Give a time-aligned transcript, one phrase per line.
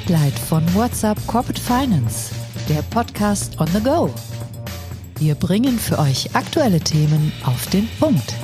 [0.00, 2.34] Spotlight von WhatsApp Corporate Finance,
[2.68, 4.10] der Podcast on the go.
[5.18, 8.34] Wir bringen für euch aktuelle Themen auf den Punkt.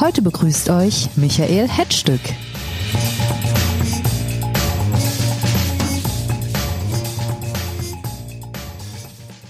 [0.00, 2.20] Heute begrüßt euch Michael Hetzstück.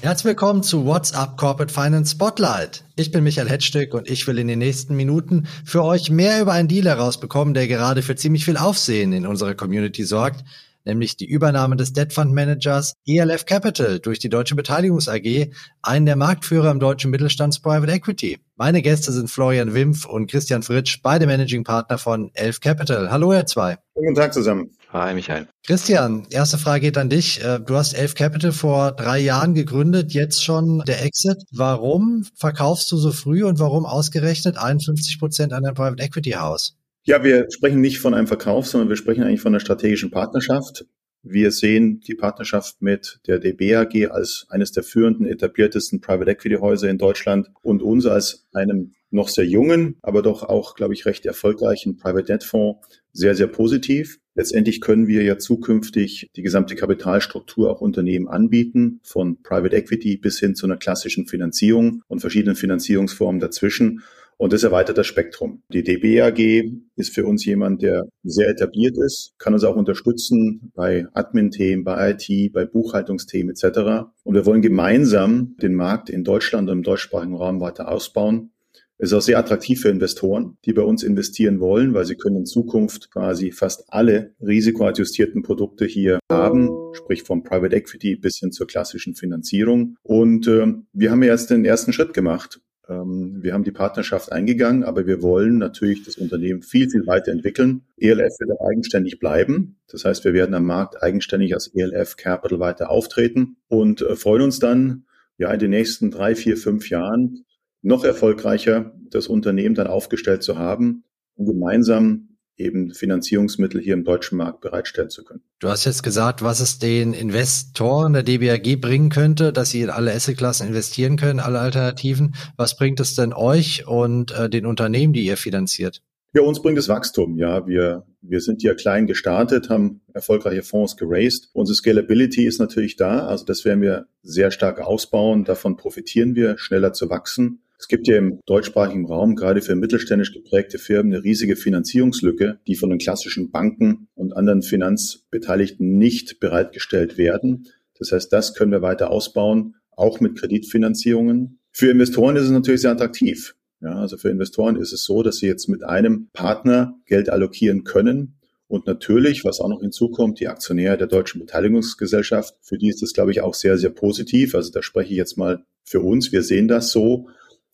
[0.00, 2.84] Herzlich willkommen zu WhatsApp Corporate Finance Spotlight.
[2.94, 6.52] Ich bin Michael Hetzstück und ich will in den nächsten Minuten für euch mehr über
[6.52, 10.44] einen Deal herausbekommen, der gerade für ziemlich viel Aufsehen in unserer Community sorgt,
[10.84, 15.50] nämlich die Übernahme des Debt Fund Managers ELF Capital durch die Deutsche Beteiligungs AG,
[15.82, 18.39] einen der Marktführer im deutschen Mittelstands Private Equity.
[18.54, 23.11] Meine Gäste sind Florian Wimpf und Christian Fritsch, beide Managing Partner von ELF Capital.
[23.11, 23.78] Hallo, ihr zwei.
[23.94, 24.70] Guten Tag zusammen.
[24.90, 25.46] Hi, Michael.
[25.66, 27.44] Christian, erste Frage geht an dich.
[27.44, 31.42] Äh, du hast Elf Capital vor drei Jahren gegründet, jetzt schon der Exit.
[31.52, 36.75] Warum verkaufst du so früh und warum ausgerechnet 51 Prozent an ein Private Equity Haus?
[37.05, 40.86] Ja, wir sprechen nicht von einem Verkauf, sondern wir sprechen eigentlich von einer strategischen Partnerschaft.
[41.23, 46.56] Wir sehen die Partnerschaft mit der DB AG als eines der führenden, etabliertesten Private Equity
[46.56, 51.06] Häuser in Deutschland und uns als einem noch sehr jungen, aber doch auch, glaube ich,
[51.06, 54.19] recht erfolgreichen Private Debt Fonds sehr, sehr positiv.
[54.39, 60.39] Letztendlich können wir ja zukünftig die gesamte Kapitalstruktur auch Unternehmen anbieten, von Private Equity bis
[60.39, 64.05] hin zu einer klassischen Finanzierung und verschiedenen Finanzierungsformen dazwischen.
[64.36, 65.64] Und das erweitert das Spektrum.
[65.72, 70.70] Die DB AG ist für uns jemand, der sehr etabliert ist, kann uns auch unterstützen
[70.73, 74.06] bei Admin-Themen, bei IT, bei Buchhaltungsthemen etc.
[74.23, 78.52] Und wir wollen gemeinsam den Markt in Deutschland und im deutschsprachigen Raum weiter ausbauen.
[79.01, 82.39] Es ist auch sehr attraktiv für Investoren, die bei uns investieren wollen, weil sie können
[82.39, 88.51] in Zukunft quasi fast alle risikoadjustierten Produkte hier haben, sprich vom Private Equity bis hin
[88.51, 89.97] zur klassischen Finanzierung.
[90.03, 92.61] Und äh, wir haben jetzt den ersten Schritt gemacht.
[92.89, 97.83] Ähm, wir haben die Partnerschaft eingegangen, aber wir wollen natürlich das Unternehmen viel, viel weiterentwickeln.
[97.98, 99.79] ELF wird eigenständig bleiben.
[99.87, 104.42] Das heißt, wir werden am Markt eigenständig als ELF Capital weiter auftreten und äh, freuen
[104.42, 105.05] uns dann,
[105.37, 107.45] ja, in den nächsten drei, vier, fünf Jahren
[107.83, 111.05] noch erfolgreicher das Unternehmen dann aufgestellt zu haben
[111.36, 112.28] und gemeinsam
[112.58, 115.42] eben Finanzierungsmittel hier im deutschen Markt bereitstellen zu können.
[115.61, 119.90] Du hast jetzt gesagt, was es den Investoren der DBAG bringen könnte, dass sie in
[119.90, 122.34] alle Assetklassen investieren können, alle Alternativen.
[122.56, 126.02] Was bringt es denn euch und äh, den Unternehmen, die ihr finanziert?
[126.34, 127.39] Ja, uns bringt es Wachstum.
[127.39, 131.48] Ja, wir, wir sind ja klein gestartet, haben erfolgreiche Fonds geraced.
[131.54, 133.26] Unsere Scalability ist natürlich da.
[133.26, 135.44] Also das werden wir sehr stark ausbauen.
[135.44, 137.62] Davon profitieren wir, schneller zu wachsen.
[137.78, 142.74] Es gibt ja im deutschsprachigen Raum gerade für mittelständisch geprägte Firmen eine riesige Finanzierungslücke, die
[142.74, 147.68] von den klassischen Banken und anderen Finanzbeteiligten nicht bereitgestellt werden.
[147.98, 151.60] Das heißt, das können wir weiter ausbauen, auch mit Kreditfinanzierungen.
[151.70, 153.54] Für Investoren ist es natürlich sehr attraktiv.
[153.80, 157.84] Ja, also für Investoren ist es so, dass sie jetzt mit einem Partner Geld allokieren
[157.84, 163.00] können, und natürlich, was auch noch hinzukommt, die Aktionäre der Deutschen Beteiligungsgesellschaft, für die ist
[163.00, 164.54] das, glaube ich, auch sehr, sehr positiv.
[164.54, 166.32] Also da spreche ich jetzt mal für uns.
[166.32, 167.28] Wir sehen das so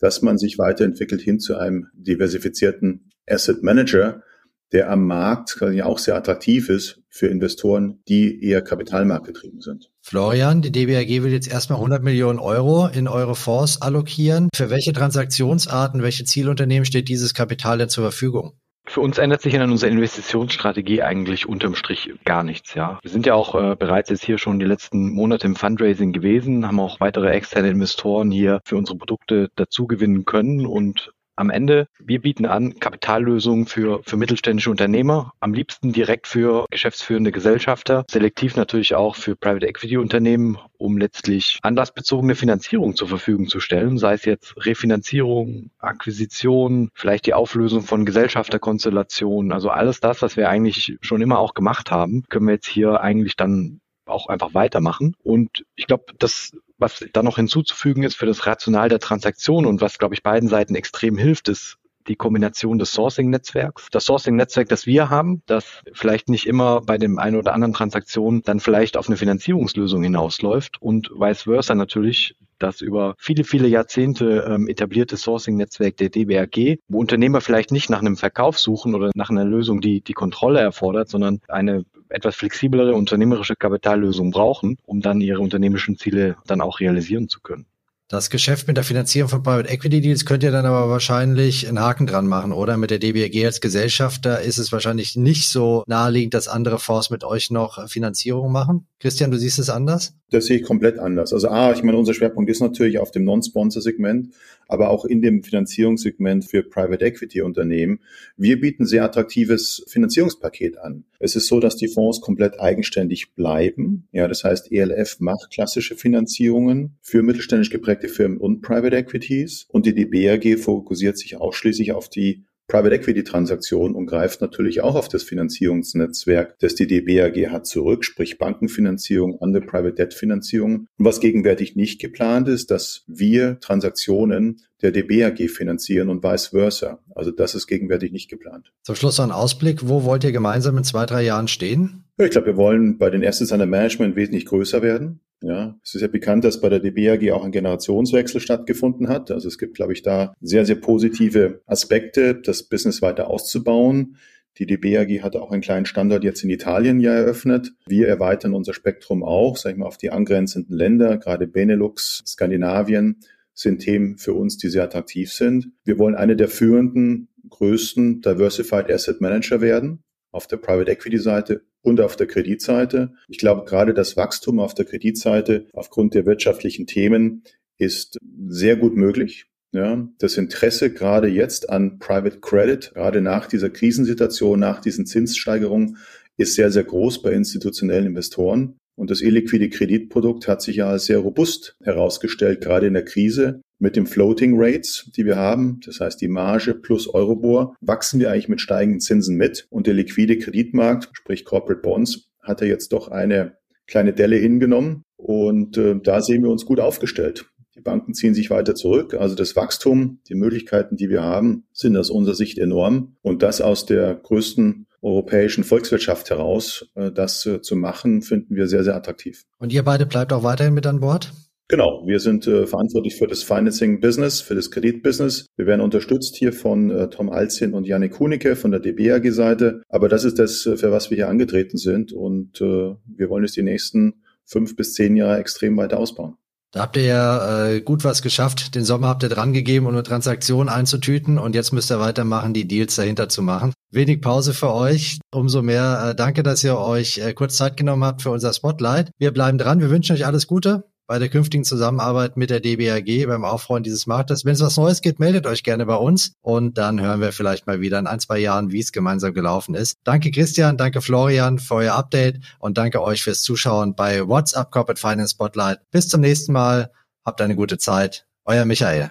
[0.04, 4.22] dass man sich weiterentwickelt hin zu einem diversifizierten Asset Manager,
[4.70, 9.90] der am Markt quasi auch sehr attraktiv ist für Investoren, die eher kapitalmarktgetrieben sind.
[10.02, 14.50] Florian, die DBAG will jetzt erstmal 100 Millionen Euro in eure Fonds allokieren.
[14.54, 18.58] Für welche Transaktionsarten, welche Zielunternehmen steht dieses Kapital denn zur Verfügung?
[18.86, 22.98] Für uns ändert sich an unserer Investitionsstrategie eigentlich unterm Strich gar nichts, ja.
[23.00, 26.66] Wir sind ja auch äh, bereits jetzt hier schon die letzten Monate im Fundraising gewesen,
[26.66, 31.88] haben auch weitere externe Investoren hier für unsere Produkte dazu gewinnen können und am Ende,
[31.98, 38.56] wir bieten an Kapitallösungen für, für mittelständische Unternehmer, am liebsten direkt für geschäftsführende Gesellschafter, selektiv
[38.56, 44.14] natürlich auch für Private Equity Unternehmen, um letztlich anlassbezogene Finanzierung zur Verfügung zu stellen, sei
[44.14, 50.96] es jetzt Refinanzierung, Akquisition, vielleicht die Auflösung von Gesellschafterkonstellationen, also alles das, was wir eigentlich
[51.00, 55.16] schon immer auch gemacht haben, können wir jetzt hier eigentlich dann auch einfach weitermachen.
[55.22, 59.80] Und ich glaube, das was da noch hinzuzufügen ist für das Rational der Transaktion und
[59.80, 61.78] was, glaube ich, beiden Seiten extrem hilft, ist
[62.08, 63.88] die Kombination des Sourcing-Netzwerks.
[63.90, 68.42] Das Sourcing-Netzwerk, das wir haben, das vielleicht nicht immer bei dem einen oder anderen Transaktion
[68.42, 74.46] dann vielleicht auf eine Finanzierungslösung hinausläuft und vice versa natürlich das über viele, viele Jahrzehnte
[74.48, 79.30] ähm, etablierte Sourcing-Netzwerk der DBRG, wo Unternehmer vielleicht nicht nach einem Verkauf suchen oder nach
[79.30, 81.84] einer Lösung, die die Kontrolle erfordert, sondern eine
[82.14, 87.66] etwas flexiblere unternehmerische Kapitallösung brauchen, um dann ihre unternehmerischen Ziele dann auch realisieren zu können.
[88.08, 91.80] Das Geschäft mit der Finanzierung von Private Equity Deals könnt ihr dann aber wahrscheinlich einen
[91.80, 92.76] Haken dran machen, oder?
[92.76, 97.24] Mit der DBRG als Gesellschafter ist es wahrscheinlich nicht so naheliegend, dass andere Fonds mit
[97.24, 98.86] euch noch Finanzierung machen.
[99.00, 100.14] Christian, du siehst es anders?
[100.30, 101.32] Das sehe ich komplett anders.
[101.32, 104.34] Also A, ich meine, unser Schwerpunkt ist natürlich auf dem Non-Sponsor-Segment,
[104.68, 108.00] aber auch in dem Finanzierungssegment für Private Equity Unternehmen.
[108.36, 111.04] Wir bieten sehr attraktives Finanzierungspaket an.
[111.20, 114.08] Es ist so, dass die Fonds komplett eigenständig bleiben.
[114.12, 119.86] Ja, das heißt, ELF macht klassische Finanzierungen für mittelständisch geprägte Firmen und Private Equities und
[119.86, 125.08] die DBRG fokussiert sich ausschließlich auf die Private Equity Transaktion und greift natürlich auch auf
[125.08, 130.86] das Finanzierungsnetzwerk, das die DBAG hat, zurück, sprich Bankenfinanzierung, andere Private Debt Finanzierung.
[130.96, 137.00] Und was gegenwärtig nicht geplant ist, dass wir Transaktionen der DBAG finanzieren und vice versa.
[137.14, 138.72] Also das ist gegenwärtig nicht geplant.
[138.82, 139.86] Zum Schluss noch ein Ausblick.
[139.88, 142.04] Wo wollt ihr gemeinsam in zwei, drei Jahren stehen?
[142.16, 145.20] Ich glaube, wir wollen bei den Assets under Management wesentlich größer werden.
[145.44, 149.30] Ja, es ist ja bekannt, dass bei der DBAG auch ein Generationswechsel stattgefunden hat.
[149.30, 154.16] Also es gibt, glaube ich, da sehr, sehr positive Aspekte, das Business weiter auszubauen.
[154.56, 157.72] Die DBAG hat auch einen kleinen Standort jetzt in Italien ja eröffnet.
[157.86, 163.20] Wir erweitern unser Spektrum auch, sag ich mal, auf die angrenzenden Länder, gerade Benelux, Skandinavien
[163.52, 165.72] sind Themen für uns, die sehr attraktiv sind.
[165.84, 171.62] Wir wollen eine der führenden, größten Diversified Asset Manager werden auf der Private Equity Seite
[171.84, 173.12] und auf der Kreditseite.
[173.28, 177.44] Ich glaube, gerade das Wachstum auf der Kreditseite aufgrund der wirtschaftlichen Themen
[177.78, 179.46] ist sehr gut möglich.
[179.72, 185.98] Ja, das Interesse gerade jetzt an Private Credit, gerade nach dieser Krisensituation, nach diesen Zinssteigerungen,
[186.36, 188.76] ist sehr, sehr groß bei institutionellen Investoren.
[188.96, 193.60] Und das illiquide Kreditprodukt hat sich ja als sehr robust herausgestellt, gerade in der Krise.
[193.78, 198.30] Mit den Floating Rates, die wir haben, das heißt die Marge plus Eurobor, wachsen wir
[198.30, 199.66] eigentlich mit steigenden Zinsen mit.
[199.70, 203.56] Und der liquide Kreditmarkt, sprich Corporate Bonds, hat er jetzt doch eine
[203.86, 205.02] kleine Delle hingenommen.
[205.16, 207.46] Und äh, da sehen wir uns gut aufgestellt.
[207.74, 209.14] Die Banken ziehen sich weiter zurück.
[209.14, 213.16] Also das Wachstum, die Möglichkeiten, die wir haben, sind aus unserer Sicht enorm.
[213.22, 218.68] Und das aus der größten europäischen Volkswirtschaft heraus, äh, das äh, zu machen, finden wir
[218.68, 219.44] sehr, sehr attraktiv.
[219.58, 221.32] Und ihr beide bleibt auch weiterhin mit an Bord?
[221.68, 225.46] Genau, wir sind äh, verantwortlich für das Financing Business, für das Kreditbusiness.
[225.56, 229.82] Wir werden unterstützt hier von äh, Tom Alzin und Janik Kunicke von der DBAG-Seite.
[229.88, 232.12] Aber das ist das, für was wir hier angetreten sind.
[232.12, 236.36] Und äh, wir wollen es die nächsten fünf bis zehn Jahre extrem weiter ausbauen.
[236.70, 238.74] Da habt ihr ja äh, gut was geschafft.
[238.74, 242.52] Den Sommer habt ihr dran gegeben, um eine Transaktion einzutüten und jetzt müsst ihr weitermachen,
[242.52, 243.72] die Deals dahinter zu machen.
[243.90, 245.20] Wenig Pause für euch.
[245.32, 249.12] Umso mehr äh, danke, dass ihr euch äh, kurz Zeit genommen habt für unser Spotlight.
[249.18, 249.80] Wir bleiben dran.
[249.80, 254.06] Wir wünschen euch alles Gute bei der künftigen Zusammenarbeit mit der DBAG beim Aufräumen dieses
[254.06, 254.44] Marktes.
[254.44, 257.66] Wenn es was Neues gibt, meldet euch gerne bei uns und dann hören wir vielleicht
[257.66, 259.98] mal wieder in ein, zwei Jahren, wie es gemeinsam gelaufen ist.
[260.04, 265.00] Danke Christian, danke Florian für euer Update und danke euch fürs Zuschauen bei WhatsApp Corporate
[265.00, 265.80] Finance Spotlight.
[265.90, 266.90] Bis zum nächsten Mal.
[267.24, 268.26] Habt eine gute Zeit.
[268.44, 269.10] Euer Michael.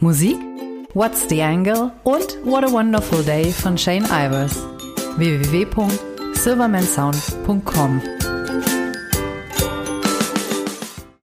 [0.00, 0.36] Musik
[0.92, 4.62] What's the Angle und What a Wonderful Day von Shane Ivers.
[5.16, 8.13] www silvermansound.com.